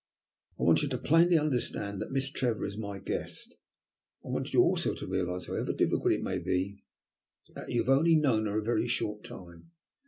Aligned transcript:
"I 0.59 0.63
want 0.63 0.81
you 0.81 0.87
to 0.87 0.97
plainly 0.97 1.37
understand 1.37 2.01
that 2.01 2.09
Miss 2.09 2.31
Trevor 2.31 2.65
is 2.65 2.75
my 2.75 2.97
guest. 2.97 3.53
I 4.25 4.29
want 4.29 4.51
you 4.51 4.63
also 4.63 4.95
to 4.95 4.97
try 4.97 5.05
to 5.05 5.11
realize, 5.13 5.45
however 5.45 5.73
difficult 5.73 6.13
it 6.13 6.23
may 6.23 6.39
be, 6.39 6.81
that 7.53 7.69
you 7.69 7.83
have 7.83 7.89
only 7.97 8.15
known 8.15 8.47
her 8.47 8.57
a 8.57 8.63
very 8.63 8.87
short 8.87 9.23
time. 9.23 9.69